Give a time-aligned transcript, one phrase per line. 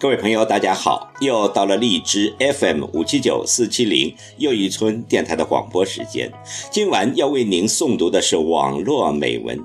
[0.00, 1.12] 各位朋友，大家好！
[1.20, 6.32] 又到了荔枝 FM 五七九四七零又一村电台的广播时间。
[6.70, 9.62] 今晚要为您诵读的是网络美文，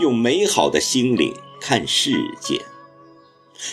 [0.00, 2.60] 用美好的心灵看世界。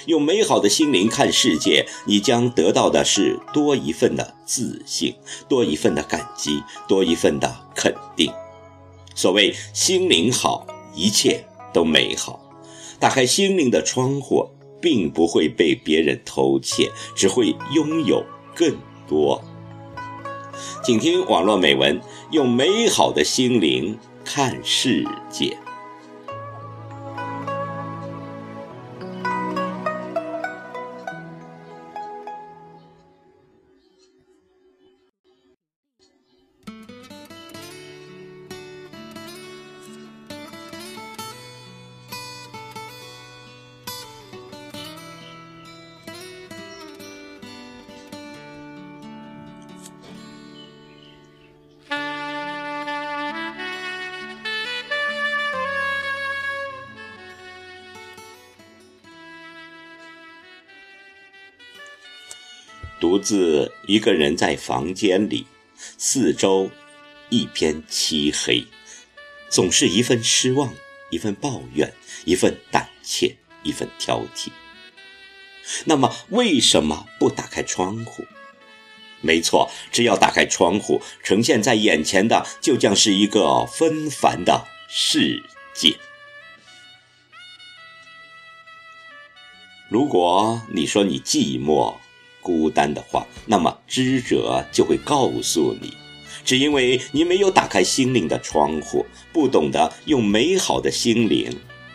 [0.06, 5.16] 用美好的心灵看世界，你将得到的是多一份的自信，
[5.50, 8.32] 多一份的感激，多一份的肯定。
[9.16, 12.40] 所谓心灵好，一切都美好。
[13.00, 14.52] 打开心灵的窗户。
[14.84, 18.22] 并不会被别人偷窃，只会拥有
[18.54, 18.76] 更
[19.08, 19.42] 多。
[20.84, 25.58] 请听网络美文，用美好的心灵看世界。
[63.04, 65.46] 独自一个人在房间里，
[65.98, 66.72] 四周
[67.28, 68.66] 一片漆黑，
[69.50, 70.74] 总是一份失望，
[71.10, 71.94] 一份抱怨，
[72.24, 74.52] 一份胆怯，一份挑剔。
[75.84, 78.24] 那么，为什么不打开窗户？
[79.20, 85.44] 没错，只要打开窗户，呈现在眼前的就将是一个纷繁的世
[85.74, 85.98] 界。
[89.90, 91.98] 如果你说你寂寞，
[92.44, 95.94] 孤单的话，那么知者就会告诉你，
[96.46, 101.50] 只因为你没有打开心灵的窗户，不懂得用美好的心灵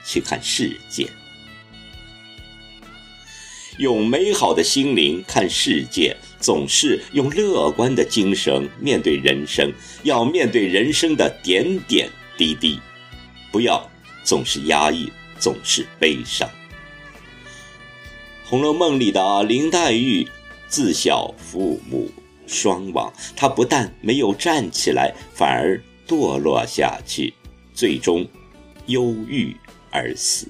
[0.04, 1.06] 去看世界。
[3.78, 9.72] 用美好的心灵看世界，总是用乐观的精神面对人生。
[10.02, 12.80] 要面对人生的点点滴滴，
[13.52, 13.88] 不要
[14.24, 16.48] 总是压抑，总是悲伤。
[18.50, 20.26] 《红楼梦》里的林黛玉。
[20.68, 22.10] 自小父母
[22.46, 27.32] 双亡，他不但没有站起来，反而堕落下去，
[27.74, 28.26] 最终
[28.86, 29.56] 忧郁
[29.90, 30.46] 而死。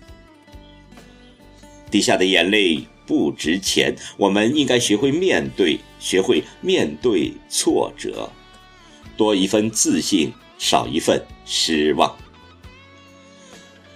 [1.90, 8.30] 滴下的眼泪不值钱，我们应该学会面对，学会面对挫折，
[9.16, 12.16] 多一份自信，少一份失望。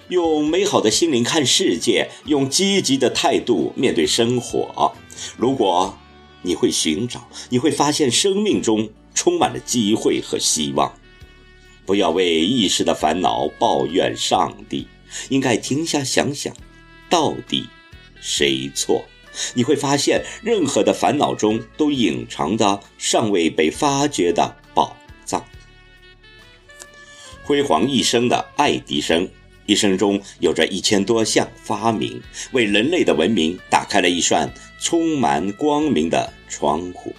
[0.09, 4.95] 用美好的心灵看世界，用积极的态度面对生活。
[5.37, 5.99] 如果。
[6.43, 10.93] 你会寻找，你会发现生命中充满了机会和希望。
[11.85, 14.87] 不要为一时的烦恼抱怨上帝，
[15.29, 16.55] 应该停下想想，
[17.09, 17.69] 到底
[18.21, 19.05] 谁错？
[19.55, 25.45] 你会发现，任何的烦恼中都隐藏着尚未被发掘的宝藏。
[27.43, 29.29] 辉煌一生的爱迪生。
[29.73, 32.23] 一生中有着一千多项发明，
[32.53, 37.17] 为人类的文明打开了一扇充满光明的窗户，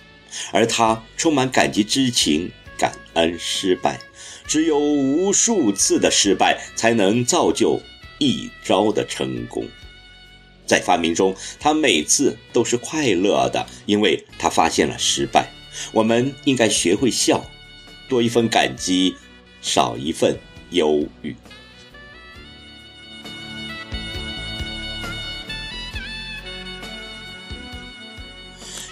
[0.52, 4.00] 而他充满感激之情，感恩失败。
[4.46, 7.82] 只有无数次的失败，才能造就
[8.20, 9.68] 一招的成功。
[10.68, 15.50] 在发明中，他每次都是快乐的，因为他发现了失败。
[15.92, 17.44] 我们应该学会笑，
[18.08, 19.16] 多一份感激，
[19.60, 20.38] 少一份
[20.70, 21.36] 忧郁。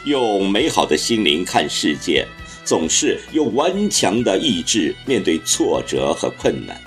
[0.06, 2.28] 用美好的心灵看世界，
[2.66, 6.79] 总是用顽强的意志面对挫折和困难。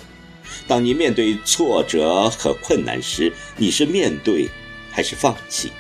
[0.66, 4.48] 当你面对挫折和困难时，你是面对
[4.90, 5.70] 还是放弃？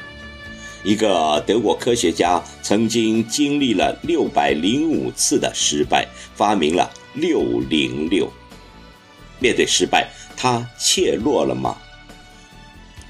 [0.84, 8.30] 一个德国科学家曾经经历了六百零五次的失败，发明了六零六。
[9.40, 11.76] 面对失败，他怯懦了吗？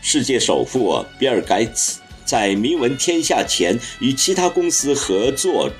[0.00, 2.00] 世界首富比尔盖茨。
[2.24, 5.70] 在名闻天下前，与其他公司合作，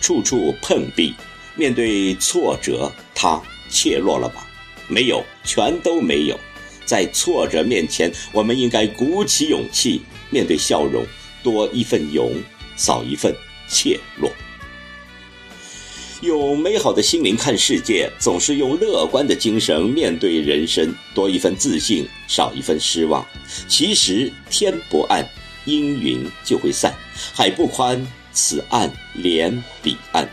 [0.00, 1.14] 处处碰壁。
[1.56, 4.46] 面对挫折，他怯弱了吧？
[4.88, 6.38] 没有，全都没有。
[6.86, 11.04] 在挫折面前，我们应该鼓起勇气，面对笑容，
[11.42, 12.32] 多一份勇，
[12.76, 13.34] 少一份
[13.68, 14.30] 怯懦。
[16.22, 23.26] 用美好的心灵看世界，总是用乐观的精神面对人生，多一份自信，少一份失望。
[23.68, 25.28] 其实天不暗。
[25.64, 26.94] 阴云就会散，
[27.34, 30.24] 海不宽，此岸连彼岸；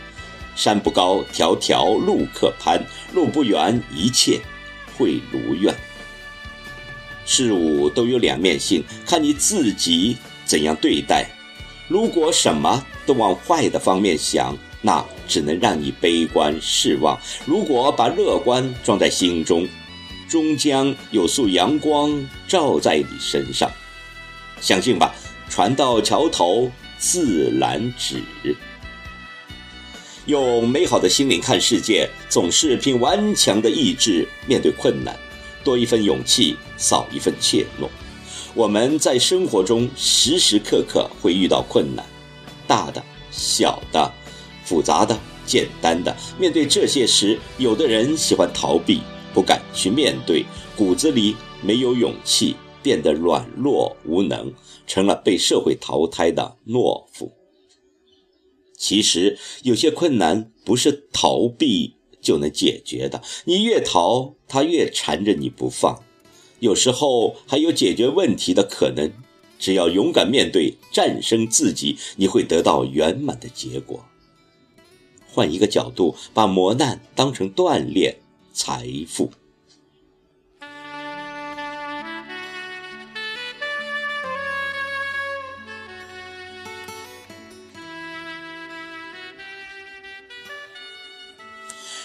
[0.55, 2.79] 山不高，条条路可攀；
[3.13, 4.39] 路不远，一切
[4.97, 5.75] 会如愿。
[7.25, 11.29] 事物都有两面性，看你自己怎样对待。
[11.87, 19.67] 如果什么都往坏的方面想，那只能让你悲观失望；如果把乐观装在心中，
[20.29, 23.69] 终将有束阳光照在你身上。
[24.59, 25.13] 相信吧，
[25.49, 28.23] 船到桥头自然直。
[30.25, 35.15] 用美好的心灵看世界，总是凭顽强的意志面对困难，
[35.63, 37.87] 多一份勇气，少一份怯懦。
[38.53, 42.05] 我们在生活中时时刻刻会遇到困难，
[42.67, 43.01] 大的、
[43.31, 44.11] 小的、
[44.65, 46.13] 复杂的、简单的。
[46.37, 49.01] 面对这些时，有的人喜欢逃避，
[49.33, 50.43] 不敢去面对，
[50.75, 52.55] 骨子里没有勇气，
[52.87, 54.53] 变得软弱无能，
[54.87, 57.33] 成了被社会淘汰的懦夫。
[58.77, 66.01] 其实，有些困难不是逃避就能解决的，你越逃，他越缠着你不放。
[66.61, 69.11] 有时候还有解决问题的可能，
[69.59, 74.05] 只要勇敢面对，战胜自己，你会得到圆满的结果。
[75.27, 78.19] 换一个角度，把磨难当成锻炼
[78.53, 79.31] 财富。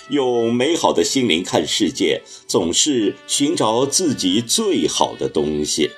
[0.09, 5.91] 用美好的心灵看世界，总是寻找自己最好的东西。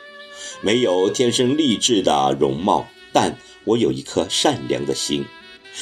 [0.61, 5.25] 没有天生丽质的容貌，但我有一颗善良的心；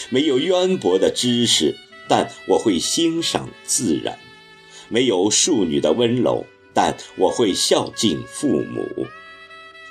[0.09, 1.77] 没有渊博的知识，
[2.09, 4.15] 但我会欣赏自然；
[4.89, 9.07] 没有淑女的温柔，但我会孝敬父母。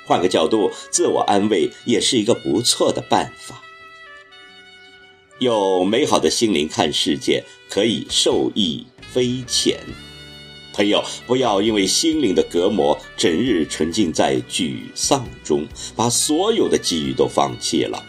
[0.04, 3.61] 换个角度，自我安慰也是一个不错的办法。
[5.42, 9.80] 用美好的心灵看世界，可以受益匪浅。
[10.72, 15.66] 朋友，不要因为心灵的隔膜，整日沉浸在沮丧中，
[15.96, 18.02] 把所有的机遇都放弃了。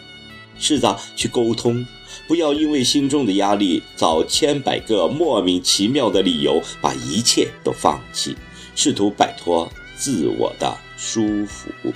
[0.58, 1.84] 试着去沟通，
[2.28, 8.36] 不要因为心中的压力，找千百个莫名其妙的理由，把一切都放弃，
[8.76, 11.92] 试图摆脱自我的束缚。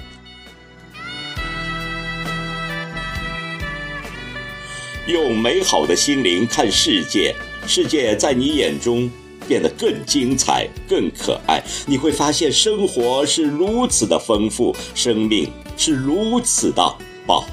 [5.09, 7.35] 用美好的心灵看世界，
[7.67, 9.11] 世界在你眼中
[9.49, 11.65] 变得更精彩、更可爱。
[11.87, 16.95] 你会发现，生活是如此的丰富，生命是如此的
[17.27, 17.47] 宝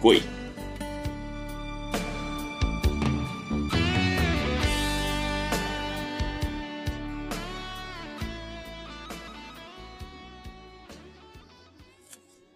[0.00, 0.20] 贵。